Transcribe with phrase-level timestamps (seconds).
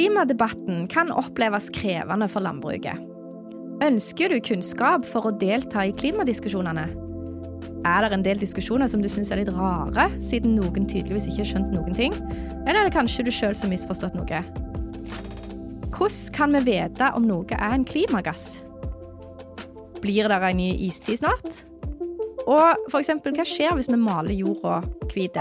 [0.00, 2.96] Klimadebatten kan oppleves krevende for landbruket.
[3.84, 6.86] Ønsker du kunnskap for å delta i klimadiskusjonene?
[7.84, 11.42] Er det en del diskusjoner som du syns er litt rare, siden noen tydeligvis ikke
[11.42, 12.16] har skjønt noen ting?
[12.62, 14.40] Eller er det kanskje du sjøl som har misforstått noe?
[15.92, 18.54] Hvordan kan vi vite om noe er en klimagass?
[20.00, 21.60] Blir det en ny istid snart?
[22.48, 24.80] Og eksempel, hva skjer hvis vi maler jorda
[25.12, 25.36] hvit?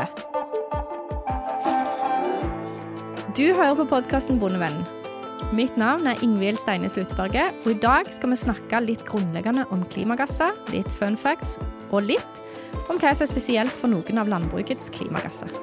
[3.39, 4.81] Du hører på podkasten Bondevennen.
[5.55, 9.85] Mitt navn er Ingvild Steine Sluttberget, og i dag skal vi snakke litt grunnleggende om
[9.93, 11.55] klimagasser, litt fun facts
[11.87, 15.55] og litt om hva som er spesielt for noen av landbrukets klimagasser.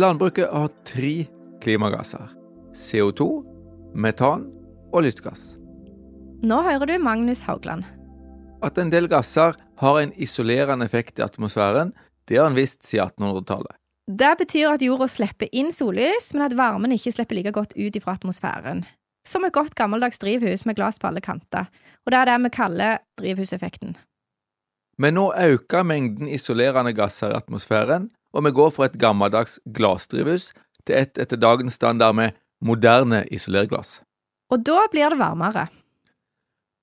[0.00, 1.26] Landbruket har tre
[1.60, 2.28] klimagasser.
[2.72, 3.24] CO2,
[3.92, 4.46] metan
[4.94, 5.58] og lystgass.
[6.40, 7.84] Nå hører du Magnus Haugland.
[8.64, 11.92] At en del gasser har en isolerende effekt i atmosfæren,
[12.24, 13.76] det har en visst siden 1800-tallet.
[14.08, 17.98] Det betyr at jorda slipper inn sollys, men at varmen ikke slipper like godt ut
[18.00, 18.86] fra atmosfæren.
[19.28, 21.68] Som et godt gammeldags drivhus med glass på alle kanter.
[22.06, 23.98] Og det er det vi kaller drivhuseffekten.
[24.96, 30.50] Men nå øker mengden isolerende gasser i atmosfæren, og vi går fra et gammeldags glassdrivhus
[30.86, 34.00] til et etter dagens standard med moderne isolerglass.
[34.50, 35.68] Og da blir det varmere.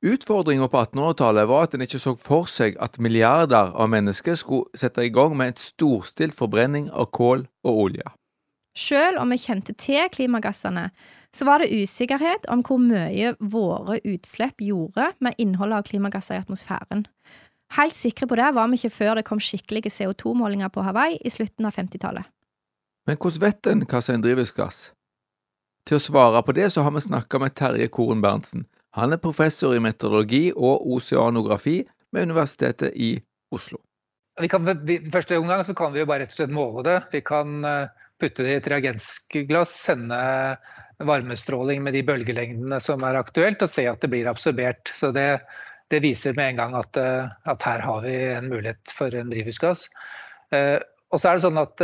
[0.06, 4.78] Utfordringa på 1800-tallet var at en ikke så for seg at milliarder av mennesker skulle
[4.78, 8.06] sette i gang med et storstilt forbrenning av kål og olje.
[8.78, 10.92] Selv om vi kjente til klimagassene,
[11.34, 16.44] så var det usikkerhet om hvor mye våre utslipp gjorde med innholdet av klimagasser i
[16.44, 17.08] atmosfæren.
[17.76, 21.32] Helt sikre på det var vi ikke før det kom skikkelige CO2-målinger på Hawaii i
[21.34, 22.24] slutten av 50-tallet.
[23.08, 24.80] Men hvordan vet en hva som er en drivhusgass?
[25.88, 28.66] Til å svare på det så har vi snakka med Terje Koren Berntsen.
[28.96, 33.14] Han er professor i meteorologi og oseanografi ved Universitetet i
[33.54, 33.80] Oslo.
[34.42, 36.98] Vi kan, vi, første omgang så kan vi jo bare rett og slett måle det.
[37.14, 37.64] Vi kan
[38.22, 40.20] putte det i et reagensglass, sende
[41.06, 44.92] varmestråling med de bølgelengdene som er aktuelt, og se at det blir absorbert.
[44.98, 45.40] Så det,
[45.94, 49.88] det viser med en gang at, at, her har vi en mulighet for en drivhusgass.
[51.08, 51.82] Og så er det sånn at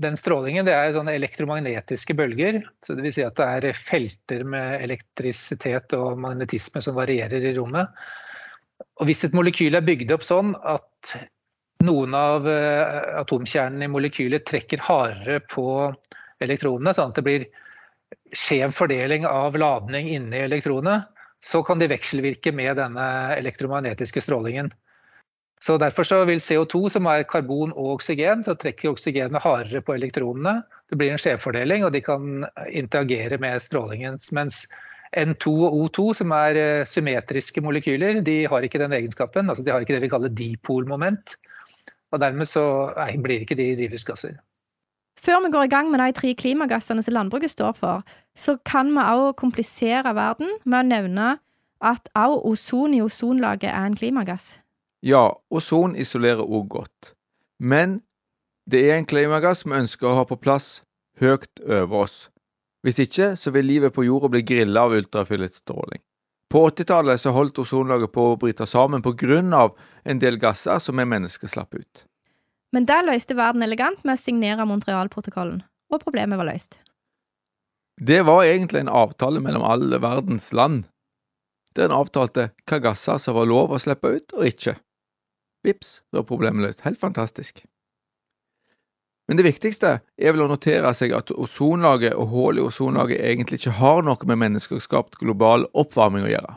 [0.00, 2.62] Den strålingen det er sånne elektromagnetiske bølger.
[2.84, 7.92] så vil Si at det er felter med elektrisitet og magnetisme som varierer i rommet.
[9.00, 11.14] Og Hvis et molekyl er bygd opp sånn at
[11.84, 15.68] noen av atomkjernene i molekylet trekker hardere på
[16.42, 17.46] elektronene, sånn at det blir
[18.36, 21.02] skjev fordeling av ladning inni elektronene,
[21.44, 23.06] så kan de vekselvirke med denne
[23.38, 24.70] elektromagnetiske strålingen.
[25.60, 29.96] Så Derfor så vil CO2, som er karbon og oksygen, så trekker oksygenet hardere på
[29.96, 30.62] elektronene.
[30.90, 34.20] Det blir en skjevfordeling, og de kan interagere med strålingen.
[34.32, 34.66] Mens
[35.18, 39.50] N2 og O2, som er symmetriske molekyler, de har ikke den egenskapen.
[39.50, 41.34] altså De har ikke det vi kaller dipolmoment.
[42.12, 44.38] Og dermed så nei, blir ikke de drivhusgasser.
[45.18, 48.02] Før vi går i gang med de tre klimagassene som landbruket står for,
[48.38, 51.28] så kan vi også komplisere verden med å nevne
[51.82, 54.58] at også ozon i ozonlaget er en klimagass.
[55.02, 57.14] Ja, ozon isolerer òg godt,
[57.58, 58.00] men
[58.70, 60.82] det er en klimagass vi ønsker å ha på plass
[61.20, 62.16] høyt over oss.
[62.86, 66.02] Hvis ikke, så vil livet på jorda bli grilla av ultrafilletstråling.
[66.48, 69.74] På 80-tallet så holdt ozonlaget på å bryte sammen på grunn av
[70.04, 72.07] en del gasser som vi mennesker slapp ut.
[72.74, 76.80] Men der løste verden elegant med å signere Montreal-protokollen, og problemet var løst.
[77.98, 80.84] Det var egentlig en avtale mellom alle verdens land,
[81.74, 84.76] der en avtalte hva gasser som var lov å slippe ut og ikke.
[85.66, 86.84] Vips, var problemet løst.
[86.84, 87.64] Helt fantastisk.
[89.28, 93.60] Men det viktigste er vel å notere seg at ozonlaget og hull i ozonlaget egentlig
[93.60, 96.54] ikke har noe med menneskeskapt global oppvarming å gjøre.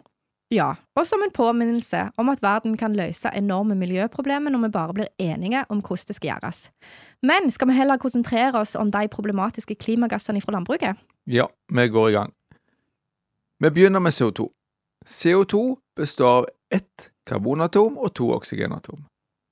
[0.51, 4.95] Ja, og som en påminnelse om at verden kan løse enorme miljøproblemer når vi bare
[4.97, 6.59] blir enige om hvordan det skal gjøres.
[7.23, 10.99] Men skal vi heller konsentrere oss om de problematiske klimagassene fra landbruket?
[11.25, 12.33] Ja, vi går i gang.
[13.63, 14.49] Vi begynner med CO2.
[15.07, 19.05] CO2 består av ett karbonatom og to oksygenatom.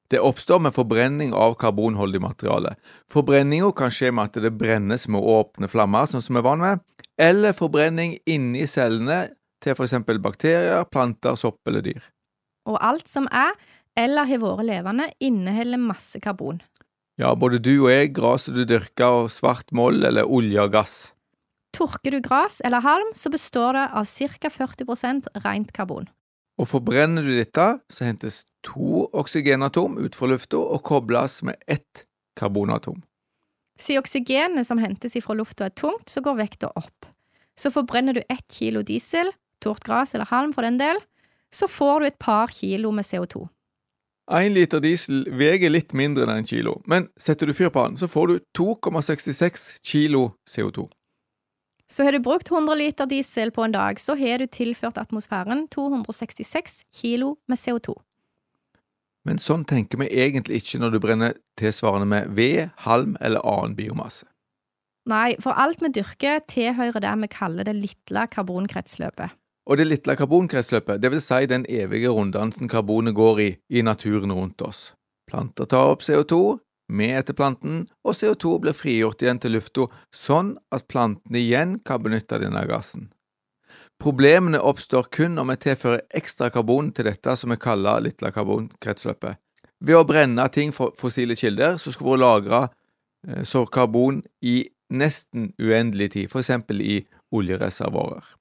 [0.10, 2.76] Det oppstår med forbrenning av karbonholdig materiale.
[3.12, 6.66] Forbrenninga kan skje med at det brennes med åpne flammer, sånn som vi er vant
[6.66, 6.82] med,
[7.22, 9.28] eller forbrenning inni cellene
[9.64, 12.02] til eksempel bakterier, planter, sopp eller dyr.
[12.70, 13.56] Og alt som er,
[13.98, 16.62] eller har vært levende, inneholder masse karbon.
[17.20, 20.94] Ja, både du og jeg, gresset du dyrker, og svart moll eller olje og gass.
[21.76, 24.50] Tørker du gras eller halm, så består det av ca.
[24.50, 26.08] 40% rent karbon.
[26.60, 32.06] Og forbrenner du dette, så hentes to oksygenatom ut fra lufta og kobles med ett
[32.40, 33.00] karbonatom.
[33.80, 37.08] Siden oksygenet som hentes ifra lufta er tungt, så går vekta opp.
[37.60, 39.32] Så forbrenner du ett kilo diesel,
[39.64, 41.00] tort gress eller halm for den del,
[41.54, 43.48] så får du et par kilo med CO2.
[44.30, 47.98] Én liter diesel veier litt mindre enn en kilo, men setter du fyr på den,
[47.98, 50.86] så får du 2,66 kilo CO2.
[51.90, 55.66] Så har du brukt 100 liter diesel på en dag, så har du tilført atmosfæren
[55.74, 57.96] 266 kilo med CO2.
[59.26, 63.76] Men sånn tenker vi egentlig ikke når du brenner tilsvarende med ved, halm eller annen
[63.78, 64.30] biomasse.
[65.10, 69.34] Nei, for alt vi dyrker, tilhører det vi kaller det lille karbonkretsløpet.
[69.70, 74.62] Og det lille karbonkretsløpet, vil si den evige runddansen karbonet går i i naturen rundt
[74.66, 74.94] oss.
[75.30, 76.58] Planter tar opp CO2,
[76.90, 82.02] vi etter planten, og CO2 blir frigjort igjen til lufta, sånn at plantene igjen kan
[82.02, 83.12] benytte denne gassen.
[84.02, 89.38] Problemene oppstår kun når vi tilfører ekstra karbon til dette som vi kaller lille karbonkretsløpet.
[89.86, 92.66] Ved å brenne ting fra fossile kilder, så skulle vi lagre
[93.28, 97.04] eh, karbon i nesten uendelig tid, eksempel i
[97.36, 98.39] oljereservoarer.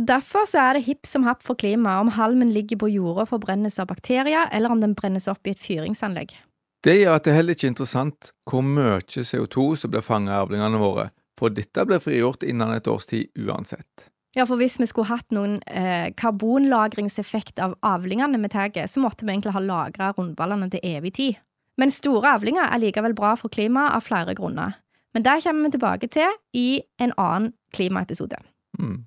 [0.00, 3.32] Derfor så er det hipp som happ for klimaet om halmen ligger på jorda og
[3.34, 6.32] forbrennes av bakterier, eller om den brennes opp i et fyringsanlegg.
[6.80, 10.46] Det gjør at det heller ikke er interessant hvor mye CO2 som blir fanget av
[10.46, 14.08] avlingene våre, for dette blir frigjort innen et års tid uansett.
[14.38, 19.26] Ja, for hvis vi skulle hatt noen eh, karbonlagringseffekt av avlingene vi tar, så måtte
[19.26, 21.40] vi egentlig ha lagra rundballene til evig tid.
[21.80, 24.78] Men store avlinger er likevel bra for klimaet av flere grunner.
[25.12, 26.68] Men det kommer vi tilbake til i
[27.02, 28.38] en annen klimaepisode.
[28.78, 29.00] Mm.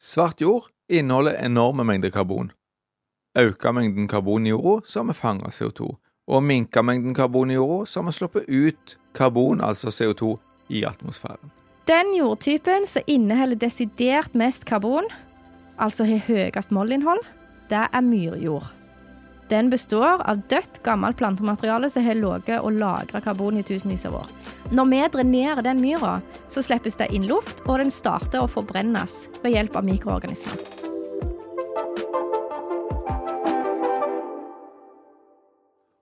[0.00, 2.52] Svart jord inneholder enorme mengder karbon.
[3.38, 5.96] Øker mengden karbon i jorda, så har vi fanga CO2,
[6.28, 10.36] og minker mengden karbon i jorda, så har vi sluppet ut karbon, altså CO2,
[10.68, 11.52] i atmosfæren.
[11.86, 15.04] Den jordtypen som inneholder desidert mest karbon,
[15.78, 17.22] altså har høyest mollinnhold,
[17.70, 18.72] det er myrjord.
[19.48, 24.16] Den består av dødt, gammelt plantemateriale som har ligget og lagra karbon i tusenvis av
[24.18, 24.32] år.
[24.74, 26.16] Når vi drenerer den myra,
[26.50, 30.58] så slippes det inn luft, og den starter å forbrennes ved hjelp av mikroorganismer.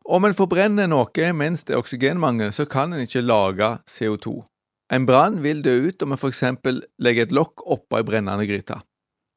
[0.04, 4.38] Om en forbrenner noe mens det er oksygenmangel, så kan en ikke lage CO2.
[4.92, 8.80] En brann vil dø ut om en eksempel legger et lokk oppå ei brennende gryte.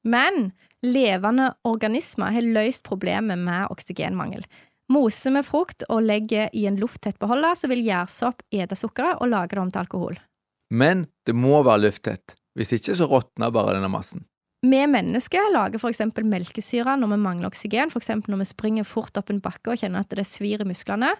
[0.07, 0.51] Men
[0.85, 4.45] levende organismer har løst problemet med oksygenmangel.
[4.93, 9.33] Moser med frukt og legger i en lufttett beholder, så vil gjærsopp ete sukkeret og
[9.33, 10.19] lage det om til alkohol.
[10.71, 14.23] Men det må være lufttett, hvis ikke så råtner bare denne massen.
[14.65, 16.01] Vi mennesker lager f.eks.
[16.25, 18.09] melkesyre når vi mangler oksygen, f.eks.
[18.25, 21.11] når vi springer fort opp en bakke og kjenner at det svir i musklene.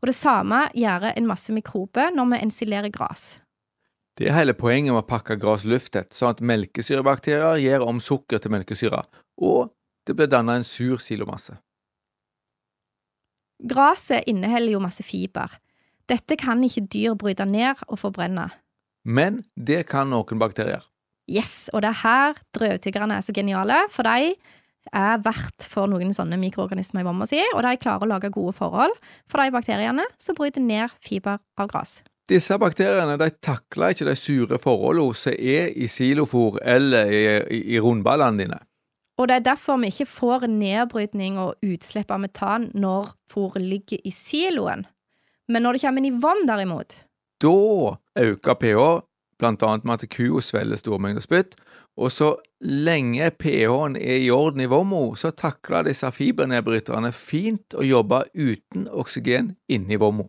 [0.00, 3.36] Og det samme gjør en masse mikrober når vi ensilerer gress.
[4.18, 8.42] Det er hele poenget med å pakke gress lufttett, sånn at melkesyrebakterier gir om sukker
[8.42, 9.04] til melkesyre,
[9.38, 9.70] og
[10.08, 11.54] det blir dannet en sur silomasse.
[13.68, 15.54] Gresset inneholder jo masse fiber.
[16.10, 18.48] Dette kan ikke dyr bryte ned og forbrenne.
[19.06, 20.82] Men det kan noen bakterier.
[21.28, 24.32] Yes, og det er her drøvtyggerne er så geniale, for de
[24.88, 28.54] er verdt for noen sånne mikroorganismer i vomma si, og de klarer å lage gode
[28.56, 28.94] forhold
[29.28, 31.98] for de bakteriene som bryter ned fiber av gress.
[32.28, 37.22] Disse bakteriene de takler ikke de sure forholdene som er i silofor eller i,
[37.56, 38.58] i, i rundballene dine.
[39.18, 44.04] Og det er derfor vi ikke får nedbrytning og utslipp av metan når fôret ligger
[44.04, 44.84] i siloen.
[45.48, 47.00] Men når det kommer inn i vann, derimot
[47.42, 48.84] Da øker pH,
[49.38, 51.56] blant annet med at kua svelger store mengder spytt,
[51.98, 52.32] og så
[52.62, 58.86] lenge pH-en er i orden i vomma, så takler disse fibernedbryterne fint å jobbe uten
[58.90, 60.28] oksygen inni vomma.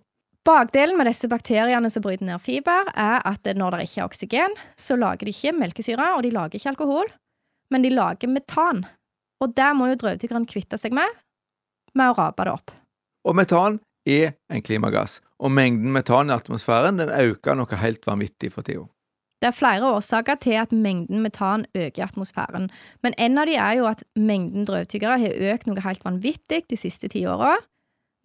[0.50, 4.56] Bakdelen med disse bakteriene som bryter ned fiber, er at når det ikke er oksygen,
[4.74, 7.12] så lager de ikke melkesyre, og de lager ikke alkohol
[7.70, 8.84] men de lager metan.
[9.40, 11.08] Og det må jo drøvtyggerne kvitte seg med,
[11.98, 12.76] med å rape det opp.
[13.28, 13.80] Og metan
[14.10, 18.88] er en klimagass, og mengden metan i atmosfæren den øker noe helt vanvittig for tida.
[19.40, 22.68] Det er flere årsaker til at mengden metan øker i atmosfæren,
[23.06, 26.80] men en av de er jo at mengden drøvtyggere har økt noe helt vanvittig de
[26.80, 27.54] siste ti åra.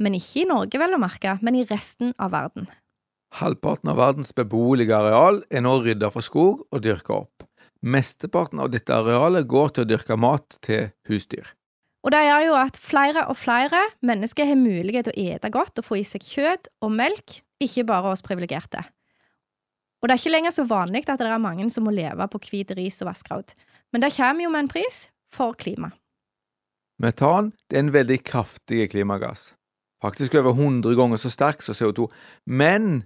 [0.02, 2.66] Men ikke i Norge, vel å merke, men i resten av verden.
[3.38, 7.46] Halvparten av verdens beboelige areal er nå rydda for skog og dyrka opp.
[7.84, 11.50] Mesteparten av dette arealet går til å dyrke mat til husdyr.
[12.04, 15.80] Og det gjør jo at flere og flere mennesker har mulighet til å ete godt
[15.80, 18.82] og få i seg kjøtt og melk, ikke bare oss privilegerte.
[20.04, 22.40] Og det er ikke lenger så vanlig at det er mange som må leve på
[22.44, 23.54] hvit ris og vasskraut,
[23.92, 25.94] men det kommer jo med en pris for klima.
[27.00, 29.54] Metan er en veldig kraftig klimagass,
[30.02, 32.08] faktisk over 100 ganger så sterk som CO2,
[32.46, 33.04] men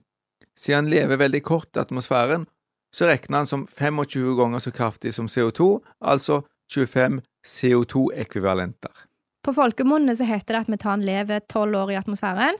[0.59, 2.47] siden han lever veldig kort i atmosfæren,
[2.95, 6.43] så regner han som 25 ganger så kraftig som CO2, altså
[6.73, 9.05] 25 CO2-ekvivalenter.
[9.45, 12.59] På folkemunne så heter det at metan lever tolv år i atmosfæren,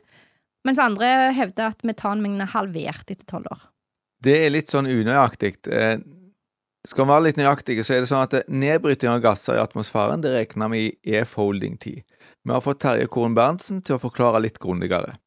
[0.67, 3.67] mens andre hevder at metanmengden er halvert etter tolv år.
[4.25, 5.55] Det er litt sånn unøyaktig.
[6.85, 9.63] Eh, skal vi være litt nøyaktige, så er det sånn at nedbryting av gasser i
[9.63, 12.03] atmosfæren det regner vi i e-folding-tid.
[12.45, 15.19] Vi har fått Terje Koren Berntsen til å forklare litt grundigere.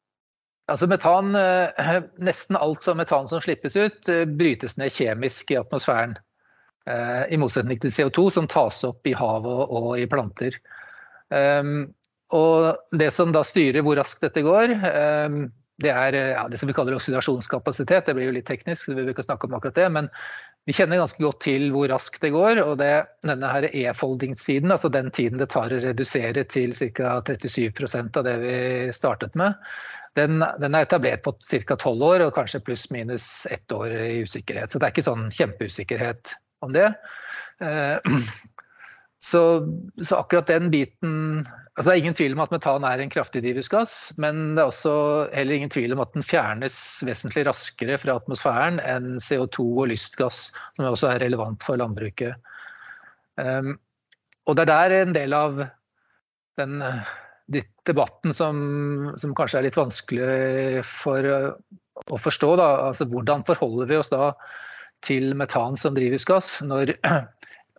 [0.70, 5.58] Altså metan, eh, Nesten alt som metan som slippes ut, eh, brytes ned kjemisk i
[5.60, 6.16] atmosfæren.
[6.84, 10.50] I motsetning til CO2, som tas opp i havet og i planter.
[12.32, 14.74] Og Det som da styrer hvor raskt dette går,
[15.80, 18.06] det er ja, det som vi kaller oksidasjonskapasitet.
[18.06, 19.88] Det blir jo litt teknisk, så vi vil ikke snakke om akkurat det.
[19.94, 20.10] Men
[20.68, 22.60] vi kjenner ganske godt til hvor raskt det går.
[22.66, 22.92] Og det,
[23.26, 27.16] denne her e-foldingstiden, altså den tiden det tar å redusere til ca.
[27.26, 28.54] 37% av det vi
[28.94, 29.56] startet med,
[30.18, 31.76] den, den er etablert på ca.
[31.78, 34.70] 12 år og kanskje pluss-minus ett år i usikkerhet.
[34.70, 36.90] Så det er ikke sånn kjempeusikkerhet om det.
[37.64, 38.12] Eh,
[39.22, 39.42] så,
[40.02, 43.40] så akkurat den biten Altså, det er ingen tvil om at metan er en kraftig
[43.46, 44.90] drivhusgass, men det er også
[45.32, 46.74] heller ingen tvil om at den fjernes
[47.08, 50.42] vesentlig raskere fra atmosfæren enn CO2 og lystgass,
[50.76, 52.36] som også er relevant for landbruket.
[53.40, 53.78] Um,
[54.44, 55.64] og det er der en del av
[56.60, 56.76] den
[57.88, 58.60] debatten som,
[59.16, 62.52] som, kanskje er litt vanskelig for å forstå.
[62.60, 62.68] Da.
[62.90, 64.34] Altså, hvordan forholder vi oss da
[65.08, 66.98] til metan som drivhusgass når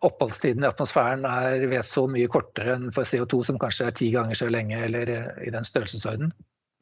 [0.03, 4.09] oppholdstiden i atmosfæren er ved så mye kortere enn for CO2, som kanskje er ti
[4.13, 6.33] ganger så lenge, eller i den størrelsesorden.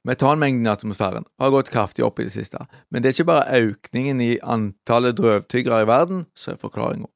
[0.08, 3.60] Metanmengden i atmosfæren har gått kraftig opp i det siste, men det er ikke bare
[3.68, 7.10] økningen i antallet drøvtyggere i verden som er forklaringa.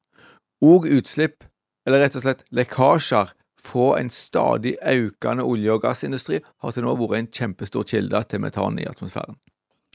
[0.66, 1.48] Og utslipp,
[1.88, 3.34] eller rett og slett lekkasjer
[3.66, 8.44] fra en stadig økende olje- og gassindustri, har til nå vært en kjempestor kilde til
[8.46, 9.40] metan i atmosfæren.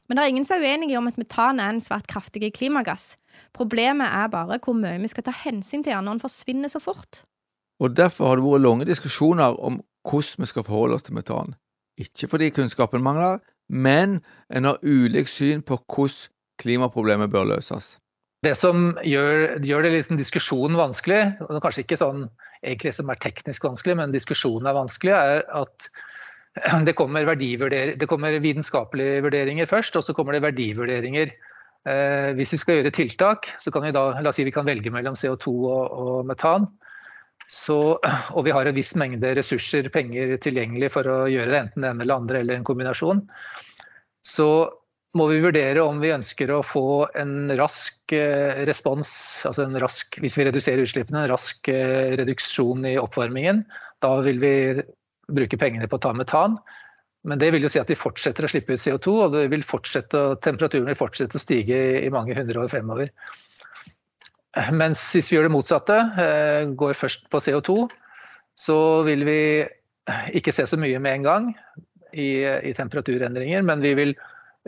[0.09, 3.15] Men det er ingen som er uenige om at metan er en svært kraftig klimagass.
[3.57, 6.83] Problemet er bare hvor mye vi skal ta hensyn til han når den forsvinner så
[6.83, 7.23] fort.
[7.81, 11.57] Og Derfor har det vært lange diskusjoner om hvordan vi skal forholde oss til metan.
[12.01, 14.21] Ikke fordi kunnskapen mangler, men
[14.51, 17.97] en har ulikt syn på hvordan klimaproblemet bør løses.
[18.45, 22.25] Det som gjør, gjør det litt diskusjonen vanskelig, og kanskje ikke sånn
[22.65, 25.91] egentlig som er teknisk vanskelig, men diskusjonen er vanskelig, er at
[26.89, 31.33] det kommer, det kommer, vitenskapelige vurderinger først, og så kommer det verdivurderinger.
[31.89, 34.69] Eh, hvis vi skal gjøre tiltak, så kan vi da la oss si vi kan
[34.69, 36.69] velge mellom CO2 og, og metan.
[37.51, 37.79] Så,
[38.37, 41.95] og vi har en viss mengde ressurser, penger tilgjengelig for å gjøre det, enten det
[41.95, 43.25] ene eller andre eller en kombinasjon.
[44.27, 44.51] Så
[45.19, 49.11] må vi vurdere om vi ønsker å få en rask eh, respons,
[49.49, 53.65] altså en rask, hvis vi reduserer utslippene, en rask eh, reduksjon i oppvarmingen.
[54.05, 54.55] Da vil vi
[55.31, 56.61] bruke pengene på å ta metan.
[57.29, 60.89] Men det vil jo si at vi fortsetter å slippe ut CO2, og vil temperaturen
[60.89, 63.11] vil fortsette å stige i mange hundre år fremover.
[64.75, 67.85] Mens hvis vi gjør det motsatte, eh, går først på CO2,
[68.59, 69.41] så vil vi
[70.35, 71.51] ikke se så mye med en gang
[72.13, 74.17] i, i temperaturendringer, men vi vil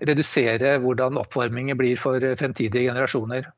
[0.08, 3.48] redusere hvordan oppvarmingen blir for fremtidige generasjoner.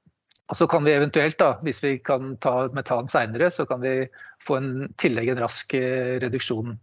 [0.53, 3.95] Og så kan vi eventuelt, da, hvis vi kan ta metan seinere, så kan vi
[4.45, 6.75] få en tillegg en rask eh, reduksjon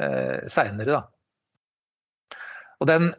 [0.00, 1.02] eh, seinere.
[2.80, 3.10] Og den,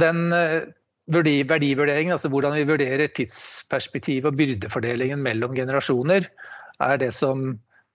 [0.00, 0.70] den eh,
[1.10, 6.28] verdivurderingen, altså hvordan vi vurderer tidsperspektivet og byrdefordelingen mellom generasjoner,
[6.80, 7.52] er det som,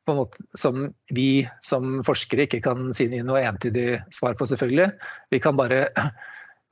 [0.10, 4.92] måte, som vi som forskere ikke kan si noe entydig svar på, selvfølgelig.
[5.34, 5.88] Vi kan bare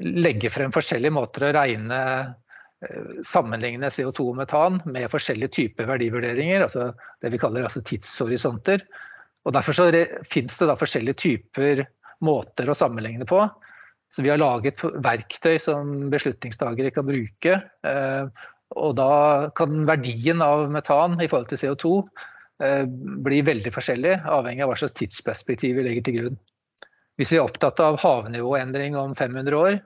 [0.03, 1.99] legge frem forskjellige måter å regne
[2.83, 6.89] Eh, sammenligne CO2 og metan med forskjellige typer verdivurderinger, altså
[7.23, 8.83] det vi kaller altså tidshorisonter.
[9.45, 9.77] Og Derfor
[10.27, 11.83] finnes det da forskjellige typer
[12.23, 13.39] måter å sammenligne på.
[14.13, 17.55] Så Vi har laget verktøy som beslutningstagere kan bruke.
[17.87, 18.43] Eh,
[18.77, 21.93] og Da kan verdien av metan i forhold til CO2
[22.61, 22.85] eh,
[23.25, 26.37] bli veldig forskjellig, avhengig av hva slags tidsperspektiv vi legger til grunn.
[27.17, 29.81] Hvis vi er opptatt av havnivåendring om 500 år,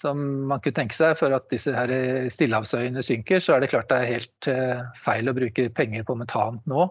[0.00, 1.90] som man kunne tenke seg for at disse her
[2.32, 6.16] stillehavsøyene synker, så er det klart det er helt eh, feil å bruke penger på
[6.20, 6.88] metan nå.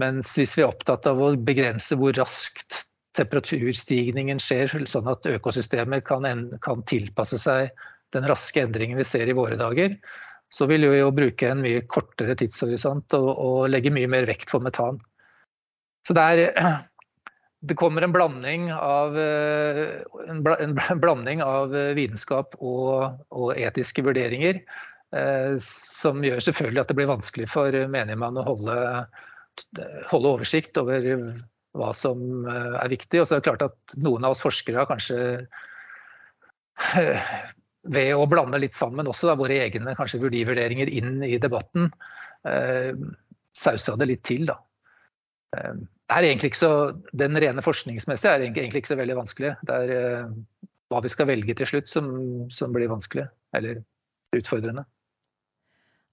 [0.00, 2.86] Mens hvis vi er opptatt av å begrense hvor raskt
[3.18, 6.26] temperaturstigningen skjer, sånn at økosystemer kan,
[6.62, 7.70] kan tilpasse seg
[8.14, 9.96] den raske endringen vi ser i våre dager,
[10.50, 14.50] så vil vi jo bruke en mye kortere tidshorisont og, og legge mye mer vekt
[14.50, 14.98] på metan.
[16.06, 16.42] Så det er
[17.70, 20.00] det kommer en blanding av, eh,
[20.32, 24.62] en blanding av vitenskap og, og, etiske vurderinger.
[25.14, 28.76] Eh, som gjør selvfølgelig at det blir vanskelig for menigmann å holde,
[30.10, 31.06] holde, oversikt over
[31.76, 33.20] hva som er viktig.
[33.22, 35.18] Og så er det klart at noen av oss forskere har kanskje
[37.94, 41.90] ved å blande litt sammen også da, våre egne kanskje verdivurderinger inn i debatten,
[43.56, 44.46] sausa det litt til.
[44.48, 44.56] da.
[45.52, 46.72] det er egentlig ikke så,
[47.12, 49.52] Den rene forskningsmessige er egentlig ikke så veldig vanskelig.
[49.68, 50.24] Det er
[50.90, 52.08] hva vi skal velge til slutt som,
[52.50, 53.82] som blir vanskelig, eller
[54.36, 54.84] utfordrende.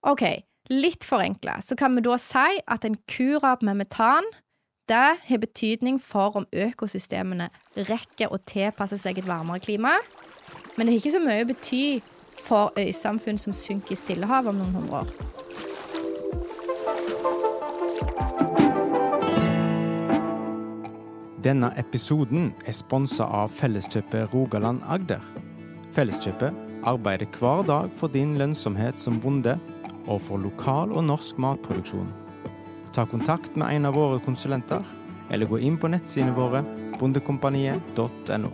[0.08, 0.24] OK,
[0.70, 4.28] litt forenkla, så kan vi da si at en kurab med metan
[4.88, 7.50] det har betydning for om økosystemene
[7.90, 9.98] rekker å tilpasse seg et varmere klima.
[10.78, 11.82] Men det har ikke så mye å bety
[12.48, 15.10] for øysamfunn som synker i Stillehavet om noen hundre år.
[21.44, 25.24] Denne episoden er sponsa av Felleskjøpet Rogaland Agder.
[25.96, 29.58] Felleskjøpet arbeider hver dag for din lønnsomhet som bonde,
[30.08, 32.27] og for lokal og norsk matproduksjon.
[32.98, 34.82] Ta kontakt med en av våre konsulenter,
[35.30, 36.64] eller gå inn på nettsidene våre
[36.98, 38.50] bondekompaniet.no.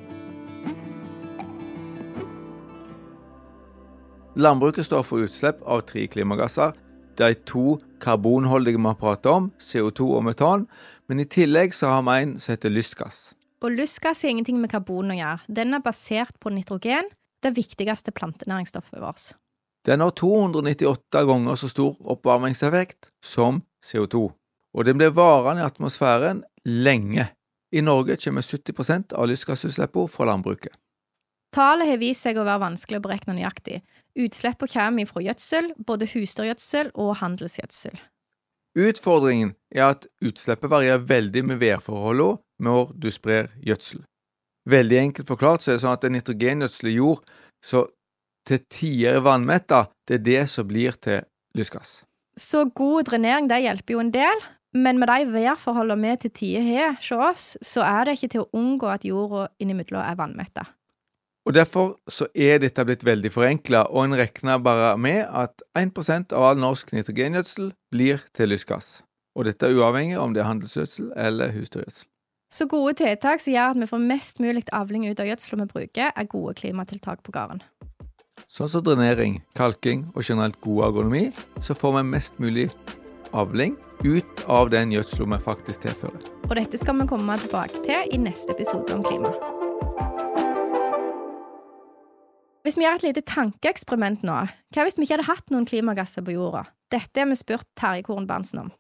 [4.35, 6.75] Landbruket står for utslipp av tre klimagasser.
[7.15, 10.67] De to karbonholdige vi har pratet om, CO2 og metan,
[11.07, 13.25] men i tillegg så har vi en som heter lystgass.
[13.63, 15.47] Og lystgass har ingenting med karbon å gjøre.
[15.47, 17.07] Den er basert på nitrogen,
[17.39, 19.37] det viktigste plantenæringsstoffet vårt.
[19.87, 24.23] Den har 298 ganger så stor oppvarmingseffekt som CO2,
[24.73, 27.27] og den blir varende i atmosfæren lenge.
[27.73, 30.73] I Norge kommer 70% av lystgassutslippene fra landbruket.
[31.53, 33.81] Tallet har vist seg å være vanskelig å berekne nøyaktig.
[34.17, 37.99] Utslippene kommer fra gjødsel, både husdyrgjødsel og handelsgjødsel.
[38.73, 44.01] Utfordringen er at utslippet varierer veldig med værforholdene når du sprer gjødsel.
[44.69, 47.21] Veldig enkelt forklart så er det sånn at en nitrogengjødsel jord
[47.63, 47.85] så
[48.47, 51.21] til tider vannmetta, det er det som blir til
[51.55, 52.01] lystgass.
[52.39, 56.63] Så god drenering det hjelper jo en del, men med de værforholdene vi til tider
[56.65, 60.65] har hos oss, så er det ikke til å unngå at jorda innimellom er vannmetta.
[61.45, 66.31] Og Derfor så er dette blitt veldig forenkla, og en regner bare med at 1%
[66.33, 69.01] av all norsk nitrogengjødsel blir til lystgass.
[69.35, 72.07] Og dette er uavhengig om det er handelsgjødsel eller husdyrgjødsel.
[72.53, 75.71] Så gode tiltak som gjør at vi får mest mulig avling ut av gjødselen vi
[75.71, 77.63] bruker, er gode klimatiltak på gården.
[78.51, 81.27] Sånn som drenering, kalking og generelt god agronomi,
[81.61, 82.67] så får vi mest mulig
[83.33, 86.29] avling ut av den gjødselen vi faktisk tilfører.
[86.49, 89.31] Og dette skal vi komme tilbake til i neste episode om klima.
[92.63, 94.37] Hvis vi gjør et lite tankeeksperiment nå,
[94.71, 96.63] hva hvis vi ikke hadde hatt noen klimagasser på jorda?
[96.93, 98.71] Dette har vi spurt Terje Korn Berntsen om.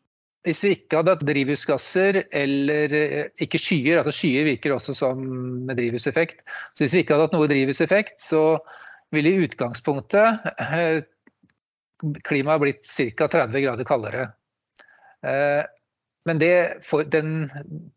[0.47, 5.19] Hvis vi ikke hadde hatt drivhusgasser eller eh, ikke skyer, altså skyer virker også som
[5.67, 6.43] med drivhuseffekt.
[6.75, 8.43] Så hvis vi ikke hadde hatt noe drivhuseffekt, så
[9.13, 11.03] ville i utgangspunktet eh,
[12.23, 13.27] klimaet blitt ca.
[13.27, 14.27] 30 grader kaldere.
[15.25, 15.63] Eh,
[16.25, 16.79] men det,
[17.11, 17.49] den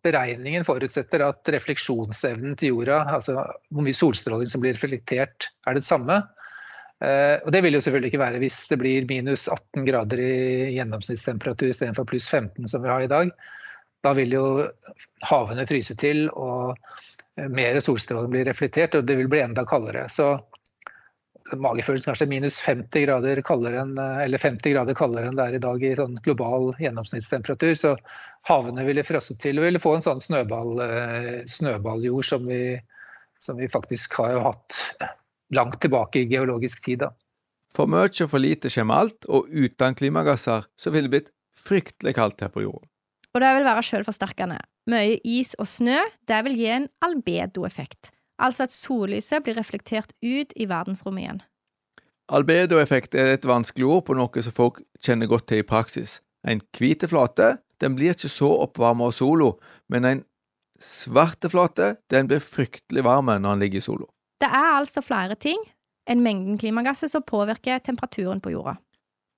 [0.03, 3.37] beregningen forutsetter at refleksjonsevnen til jorda, altså
[3.71, 6.19] hvor mye solstråling som blir reflektert, er det samme.
[7.05, 10.73] Eh, og det vil jo selvfølgelig ikke være hvis det blir minus 18 grader i
[10.79, 13.31] gjennomsnittstemperatur istedenfor pluss 15 som vi har i dag.
[14.03, 14.47] Da vil jo
[15.27, 16.75] havene fryse til og
[17.53, 20.07] mer solstråling blir reflektert, og det vil bli enda kaldere.
[20.09, 20.35] Så
[21.55, 25.63] magefølelsen kanskje minus 50 grader kaldere enn, eller 50 grader kaldere enn det er i
[25.63, 27.75] dag i sånn global gjennomsnittstemperatur.
[27.79, 27.93] Så
[28.51, 32.81] havene ville frosset til og ville få en sånn snøball, eh, snøballjord som vi,
[33.39, 34.81] som vi faktisk har hatt
[35.55, 37.05] langt tilbake i geologisk tid.
[37.05, 37.13] Da.
[37.75, 42.17] For mye og for lite kommer alt, og uten klimagasser så ville det blitt fryktelig
[42.19, 42.87] kaldt her på jorda.
[43.37, 44.59] Og det vil være selvforsterkende.
[44.89, 50.53] Mye is og snø det vil gi en albedoeffekt altså at sollyset blir reflektert ut
[50.57, 51.43] i verdensrommet igjen.
[52.27, 56.21] Albedoeffekt er et vanskelig ord på noe som folk kjenner godt til i praksis.
[56.47, 59.53] En hvite flate den blir ikke så oppvarmet av sola,
[59.93, 60.25] men en
[60.83, 64.09] svarte flate den blir fryktelig varm når den ligger i sola.
[64.41, 65.61] Det er altså flere ting
[66.07, 68.77] enn mengden klimagasser som påvirker temperaturen på jorda.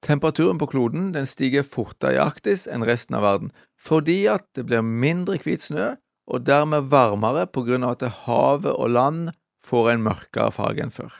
[0.04, 4.68] Temperaturen på kloden den stiger fortere i Arktis enn resten av verden, fordi at det
[4.68, 5.96] blir mindre hvit snø,
[6.28, 9.30] og dermed varmere på grunn av at havet og land
[9.66, 11.12] får en mørkere farge enn før.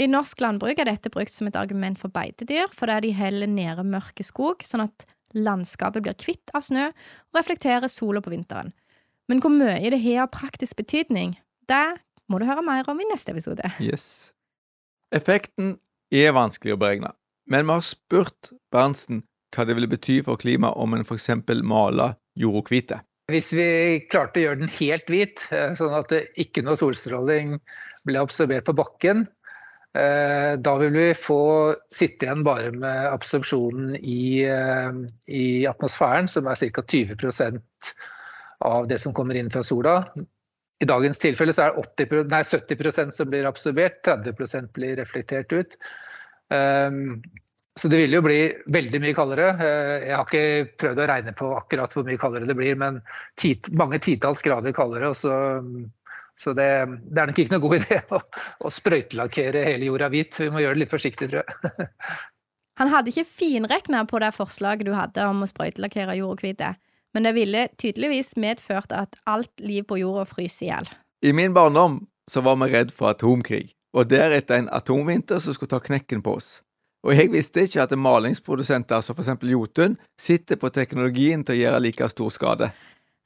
[0.00, 3.84] I norsk landbruk er dette brukt som et argument for beitedyr, fordi de heller nede
[3.86, 5.04] mørke skog, sånn at
[5.36, 8.72] landskapet blir kvitt av snø og reflekterer sola på vinteren.
[9.30, 11.36] Men hvor mye det har av praktisk betydning,
[11.70, 11.98] det
[12.28, 13.68] må du høre mer om i neste episode.
[13.82, 14.32] Yes.
[15.14, 15.76] Effekten
[16.12, 17.12] er vanskelig å beregne,
[17.48, 19.22] men vi har spurt Berntsen
[19.52, 23.00] hva det ville bety for klimaet om en eksempel maler jorda hvite.
[23.32, 23.66] Hvis vi
[24.12, 27.54] klarte å gjøre den helt hvit, eh, sånn at det ikke noe solstråling
[28.08, 29.24] ble absorbert på bakken,
[29.96, 31.38] eh, da vil vi få
[31.92, 34.92] sitte igjen bare med absorpsjonen i, eh,
[35.28, 36.82] i atmosfæren, som er ca.
[36.82, 37.94] 20%
[38.60, 39.96] av det som kommer inn fra sola.
[40.82, 45.76] I dagens tilfelle er det 80, nei, 70% som blir absorbert, 30% blir reflektert ut.
[47.80, 48.38] Så det vil jo bli
[48.72, 49.48] veldig mye kaldere.
[49.56, 53.00] Eh, jeg har ikke prøvd å regne på akkurat hvor mye kaldere det blir, men
[53.40, 55.14] tit, mange titalls grader kaldere.
[55.16, 55.32] Så,
[56.36, 56.68] så det,
[57.08, 58.20] det, er nok ikke noe god idé å,
[58.60, 60.36] å sprøytelakkere hele jorda hvit.
[60.44, 61.88] Vi må gjøre det litt forsiktig, tror jeg.
[62.80, 66.64] Han hadde ikke finregna på det forslaget du hadde om å sprøytelakkere jorda hvit,
[67.12, 70.88] men det ville tydeligvis medført at alt liv på jorda fryser i hjel.
[71.22, 75.74] I min barndom så var vi redd for atomkrig, og deretter en atomvinter som skulle
[75.74, 76.50] ta knekken på oss.
[77.02, 81.82] Og jeg visste ikke at malingsprodusenter som eksempel Jotun sitter på teknologien til å gjøre
[81.82, 82.70] like stor skade.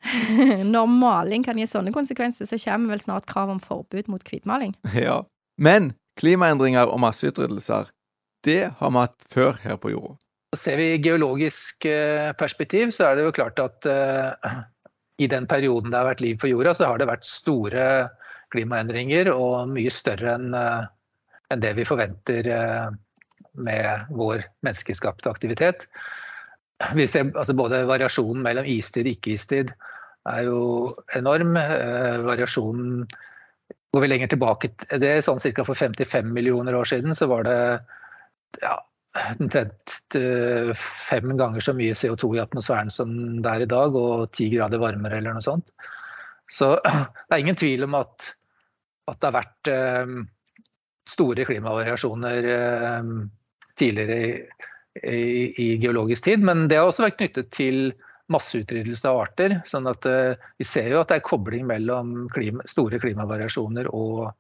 [0.75, 4.77] Når maling kan gi sånne konsekvenser, så kommer vel snart krav om forbud mot hvitmaling.
[5.07, 5.23] Ja.
[5.57, 7.89] Men klimaendringer og masseutryddelser,
[8.45, 10.17] det har vi hatt før her på jorda.
[10.57, 14.61] Ser vi i geologisk eh, perspektiv, så er det jo klart at uh,
[15.25, 17.87] i den perioden det har vært liv på jorda, så har det vært store
[18.55, 20.87] klimaendringer og mye større enn uh,
[21.53, 22.93] en det vi forventer uh,
[23.57, 25.87] med vår menneskeskapte aktivitet.
[26.95, 29.73] Vi ser altså både variasjonen mellom istid og ikke-istid
[30.29, 30.59] er jo
[31.17, 31.57] enorm.
[31.61, 33.07] Eh, variasjonen
[33.95, 34.69] Går vi lenger tilbake
[35.01, 35.65] det er sånn ca.
[35.65, 37.61] for 55 millioner år siden, så var det
[38.61, 38.75] ja,
[39.41, 39.95] omtrent
[40.77, 44.83] fem ganger så mye CO2 i atmosfæren som det er i dag, og ti grader
[44.83, 45.73] varmere eller noe sånt.
[46.51, 48.31] Så det er ingen tvil om at,
[49.09, 50.15] at det har vært eh,
[51.17, 53.11] store klimavariasjoner eh,
[53.79, 54.19] tidligere
[55.03, 56.45] i, i, geologisk tid.
[56.45, 57.93] Men det har også vært knyttet til
[58.33, 59.61] masseutryddelse av arter.
[59.69, 64.33] sånn at uh, vi ser jo at det er kobling mellom klima, store klimavariasjoner og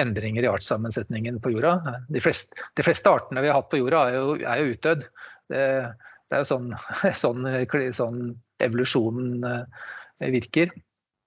[0.00, 1.98] endringer i artssammensetningen på jorda.
[2.08, 5.04] De fleste, de fleste, artene vi har hatt på jorda, er jo, er jo utdødd.
[5.52, 6.72] Det, det, er jo sånn,
[7.24, 7.46] sånn,
[7.94, 8.24] sånn
[8.64, 9.86] evolusjonen uh,
[10.24, 10.72] virker.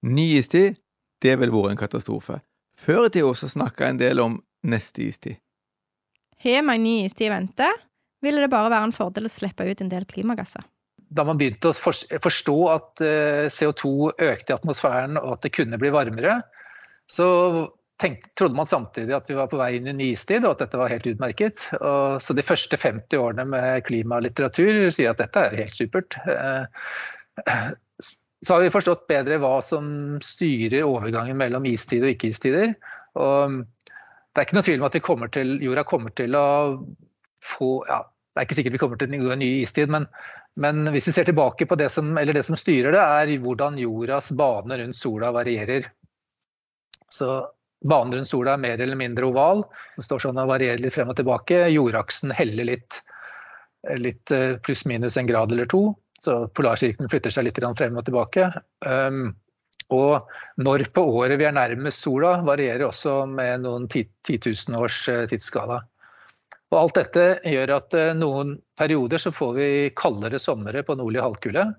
[0.08, 0.78] Ny istid,
[1.24, 2.42] det ville vært en katastrofe.
[2.78, 5.40] Før i tida snakka en del om neste istid.
[6.44, 7.70] Har man ny istid i vente,
[8.22, 10.66] ville det bare være en fordel å slippe ut en del klimagasser.
[11.08, 15.80] Da man begynte å forstå at eh, CO2 økte i atmosfæren og at det kunne
[15.80, 16.42] bli varmere,
[17.08, 17.28] så
[18.02, 20.66] tenkte, trodde man samtidig at vi var på vei inn i ny istid, og at
[20.66, 21.70] dette var helt utmerket.
[21.80, 26.20] Og så de første 50 årene med klimalitteratur sier at dette er helt supert.
[26.28, 26.92] Eh,
[28.46, 32.76] så har vi forstått bedre hva som styrer overgangen mellom istid og ikke-istider.
[33.18, 33.64] Og
[34.38, 36.48] det er ikke noe tvil om at kommer til, jorda kommer til å
[37.42, 40.06] få ja, Det er ikke sikkert vi kommer til en ny istid, men,
[40.62, 44.30] men, hvis vi ser tilbake på det som, det som styrer det, er hvordan jordas
[44.38, 45.90] bane rundt sola varierer.
[47.10, 47.40] Så
[47.86, 49.62] Banen rundt sola er mer eller mindre oval.
[49.96, 51.60] Den står sånn og varierer litt frem og tilbake.
[51.70, 53.02] Jordaksen heller litt,
[54.02, 55.92] litt eh, pluss-minus en grad eller to.
[56.18, 58.50] Så polarsirkelen flytter seg litt frem og tilbake.
[58.86, 59.36] Um,
[59.94, 60.28] og
[60.60, 65.24] når på året vi er nærmest sola, varierer også med noen 10 000 års eh,
[65.32, 65.80] tidsskala.
[66.74, 71.24] Og alt dette gjør at eh, noen perioder så får vi kaldere somre på nordlig
[71.24, 71.70] halvkule.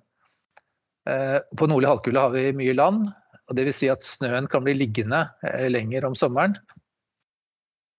[1.09, 3.11] Eh, på nordlig halvkule har vi mye land,
[3.49, 3.77] og dvs.
[3.77, 5.27] Si at snøen kan bli liggende
[5.68, 6.57] lenger om sommeren.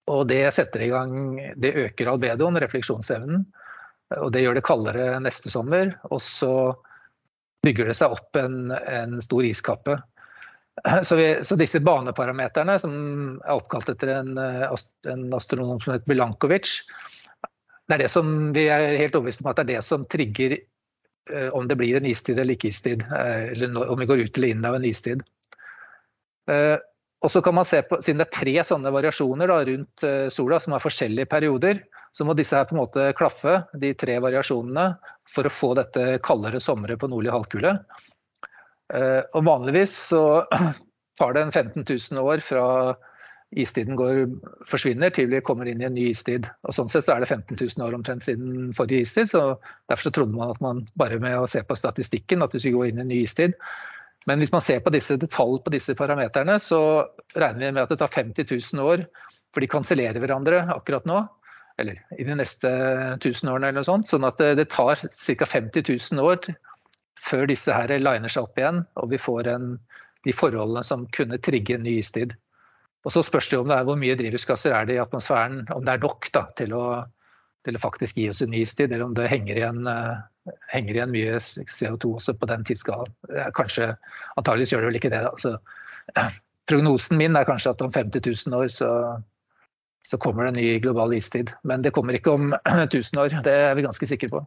[0.10, 1.12] Og det setter i gang
[1.62, 3.44] Det øker albedoen, refleksjonsevnen.
[4.18, 5.92] Og det gjør det kaldere neste sommer.
[6.10, 6.54] Og så
[7.66, 10.00] bygger det seg opp en, en stor iskappe.
[11.04, 12.94] Så, vi, så, disse baneparameterne, som
[13.44, 16.78] er oppkalt etter en, en astronom som heter Milankovic,
[17.90, 20.54] det er det som vi er helt overbevist om at det er det som trigger
[20.56, 23.02] eh, om det blir en istid eller ikke istid.
[23.02, 25.24] Eh, eller om vi går ut eller inn av en istid.
[26.54, 26.78] Eh,
[27.20, 30.62] og så kan man se på, Siden det er tre sånne variasjoner da, rundt sola
[30.64, 31.82] som har forskjellige perioder,
[32.20, 34.90] så må disse her på en måte klaffe, de tre variasjonene,
[35.32, 37.78] for å få dette kaldere somre på nordlig halvkule.
[38.92, 40.24] Eh, og vanligvis så
[41.22, 42.66] tar det en 15 000 år fra
[43.56, 44.26] istiden går,
[44.68, 46.50] forsvinner til vi kommer inn i en ny istid.
[46.68, 49.32] Og sånn sett så er det 15 000 år omtrent siden forrige istid.
[49.32, 49.56] så
[49.88, 52.82] Derfor så trodde man at man bare med å se på statistikken at vi skulle
[52.84, 53.56] gå inn i en ny istid.
[54.28, 57.08] Men hvis man ser på disse detalj på disse parameterne, så
[57.40, 59.08] regner vi med at det tar 50 000 år,
[59.56, 61.24] for de kansellerer hverandre akkurat nå
[61.80, 62.70] eller i de neste
[63.16, 64.10] 1000 årene eller noe sånt.
[64.12, 65.48] Sånn at det, det tar ca.
[65.54, 66.52] 50 000 år
[67.20, 69.74] før disse her liner seg opp igjen og vi får en,
[70.28, 72.36] de forholdene som kunne trigge en ny istid.
[73.08, 75.86] Og Så spørs det om det er hvor mye drivhusgasser er det i atmosfæren, om
[75.86, 76.84] det er nok da, til, å,
[77.66, 80.20] til å faktisk gi oss en ny istid, eller om det henger igjen, uh,
[80.74, 83.16] henger igjen mye CO2 også på den tidsskalaen.
[83.56, 83.94] Kanskje,
[84.36, 85.24] Antakeligvis gjør det vel ikke det.
[85.30, 85.32] da.
[85.40, 85.56] Så,
[86.70, 88.92] prognosen min er kanskje at om 50 000 år så
[90.08, 91.52] så kommer det en ny global istid.
[91.64, 94.44] Men det kommer ikke om 1000 år, det er vi ganske sikre på.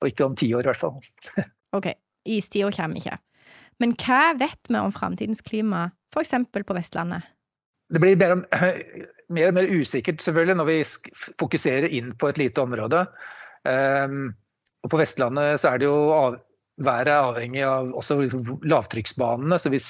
[0.00, 0.96] Og ikke om ti år, i hvert fall.
[1.76, 1.92] ok,
[2.24, 3.18] istida kommer ikke.
[3.80, 6.34] Men hva vet vi om framtidens klima, f.eks.
[6.52, 7.28] på Vestlandet?
[7.90, 8.44] Det blir mer om,
[9.34, 10.78] mer og mer usikkert selvfølgelig når vi
[11.40, 13.02] fokuserer inn på et lite område.
[13.66, 14.30] Um,
[14.84, 16.38] og på Vestlandet så er det jo av,
[16.80, 19.58] været avhengig av også liksom lavtrykksbanene.
[19.58, 19.88] Så hvis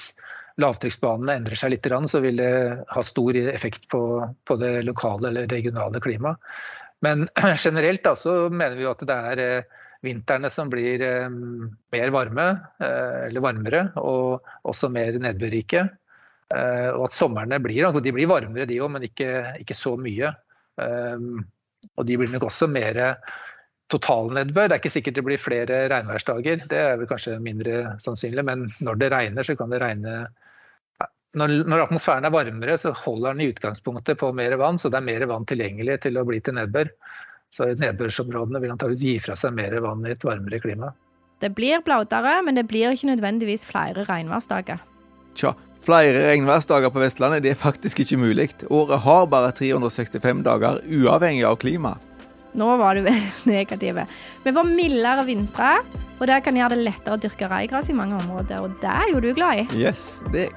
[0.61, 2.53] lavtrykksbanene endrer seg litt, så vil det
[2.93, 4.01] ha stor effekt på,
[4.47, 6.39] på det lokale eller regionale klimaet.
[7.01, 7.27] Men
[7.65, 11.29] generelt da, så mener vi jo at det er eh, vintrene som blir eh,
[11.93, 12.47] mer varme,
[12.81, 15.87] eh, eller varmere, og også mer nedbørrike.
[16.51, 20.33] Og at somrene blir, de blir varmere de òg, men ikke, ikke, så mye.
[20.83, 22.97] Og de blir nok også mer
[23.87, 24.67] totalnedbør.
[24.67, 28.43] Det er ikke sikkert det blir flere regnværsdager, det er vel kanskje mindre sannsynlig.
[28.49, 30.17] Men når det regner, så kan det regne
[31.37, 34.99] når, når, atmosfæren er varmere, så holder den i utgangspunktet på mer vann, så det
[34.99, 36.91] er mer vann tilgjengelig til å bli til nedbør.
[37.51, 40.91] Så nedbørsområdene vil antakeligvis gi fra seg mer vann i et varmere klima.
[41.41, 44.83] Det blir blaudere, men det blir ikke nødvendigvis flere regnværsdager.
[45.39, 48.49] Tja, flere regnværsdager på Vestlandet det er faktisk ikke mulig.
[48.69, 51.95] Året har bare 365 dager, uavhengig av klima.
[52.59, 53.07] Nå var du
[53.51, 54.03] negative.
[54.43, 55.77] Vi får mildere vintre,
[56.19, 58.59] og det kan gjøre det lettere å dyrke reigras i mange områder.
[58.61, 59.81] Og det er jo du glad i.
[59.87, 60.49] Yes, det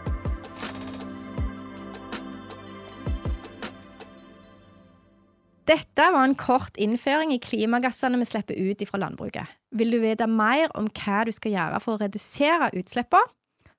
[5.64, 9.48] Dette var en kort innføring i klimagassene vi slipper ut fra landbruket.
[9.72, 13.32] Vil du vite mer om hva du skal gjøre for å redusere utslippene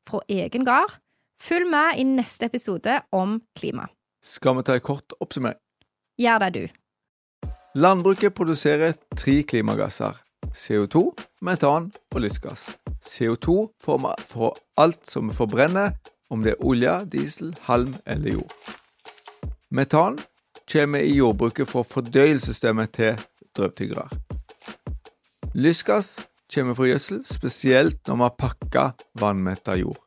[0.09, 0.97] fra egen gard?
[1.37, 3.85] Følg med i neste episode om klima.
[4.25, 5.59] Skal vi ta en kort oppsummering?
[6.17, 7.49] Gjør det, du.
[7.77, 10.17] Landbruket produserer tre klimagasser.
[10.55, 11.11] CO2,
[11.45, 12.71] metan og lystgass.
[13.03, 15.93] CO2 får vi fra alt som vi forbrenner,
[16.33, 18.55] om det er olje, diesel, halm eller jord.
[19.69, 20.17] Metan
[20.71, 23.19] kommer i jordbruket fra fordøyelsessystemet til
[23.57, 24.07] drøvtyggere.
[25.55, 26.19] Lystgass
[26.53, 28.85] kommer fra gjødsel, spesielt når vi har pakka
[29.19, 30.01] vannmetta jord.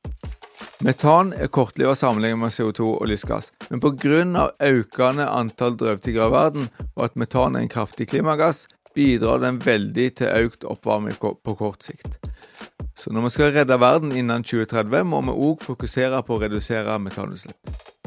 [0.87, 4.49] Metan er kortlivet sammenlignet med CO2 og lystgass, men pga.
[4.63, 10.09] økende antall drøvtyggere i verden, og at metan er en kraftig klimagass, bidrar den veldig
[10.21, 12.19] til økt oppvarming på kort sikt.
[12.99, 16.99] Så når vi skal redde verden innen 2030, må vi òg fokusere på å redusere
[16.99, 17.98] metanutslipp.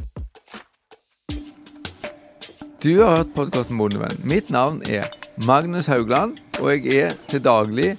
[2.82, 4.24] Du har hørt podkasten Bondevenn.
[4.26, 5.12] Mitt navn er
[5.46, 7.92] Magnus Haugland, og jeg er til daglig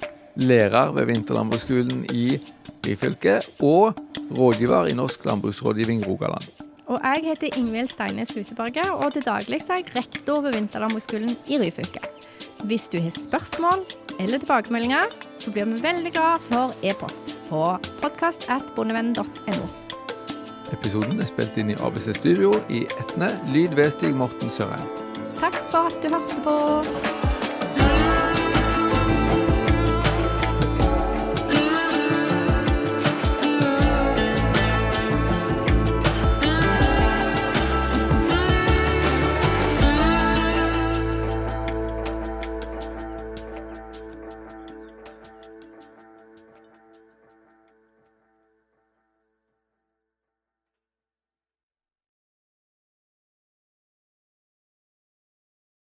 [0.43, 2.41] lærer ved Vinterlandbruksskolen i
[2.83, 4.01] Ryfylke og
[4.35, 6.49] rådgiver i Norsk landbruksrådgivning Rogaland.
[6.91, 11.61] Og jeg heter Ingvild Steines Luteberget, og til daglig er jeg rektor ved Vinterlandbruksskolen i
[11.63, 12.03] Ryfylke.
[12.67, 13.87] Hvis du har spørsmål
[14.19, 17.63] eller tilbakemeldinger, så blir vi veldig glad for e-post på
[18.03, 19.82] podkast.bondevenn.no.
[20.73, 23.33] Episoden er spilt inn i ABC Studio i Etne.
[23.53, 24.89] Lyd ved Stig Morten Sørheim.
[25.41, 27.12] Takk for at du hørte på.